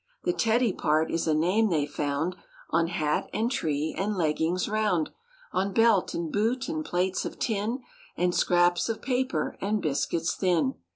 The 0.23 0.33
"Teddy" 0.33 0.73
part 0.73 1.11
is 1.11 1.27
a 1.27 1.33
name 1.35 1.69
they 1.69 1.85
found 1.85 2.35
On 2.71 2.87
hat 2.87 3.29
and 3.35 3.51
tree 3.51 3.93
and 3.95 4.17
leggings 4.17 4.67
round, 4.67 5.11
On 5.53 5.71
belt 5.71 6.15
and 6.15 6.31
boot 6.33 6.67
and 6.67 6.83
plates 6.83 7.23
of 7.23 7.37
tin, 7.37 7.83
And 8.17 8.33
scraps 8.33 8.89
of 8.89 9.03
paper 9.03 9.59
and 9.61 9.79
biscuits 9.79 10.33
thin. 10.33 10.73